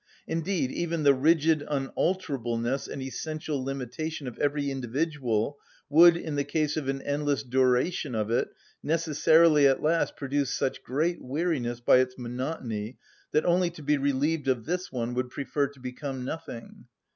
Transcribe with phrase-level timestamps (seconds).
[0.25, 5.59] Indeed, even the rigid unalterableness and essential limitation of every individual
[5.91, 8.49] would, in the case of an endless duration of it,
[8.81, 12.97] necessarily at last produce such great weariness by its monotony
[13.31, 16.87] that only to be relieved of this one would prefer to become nothing.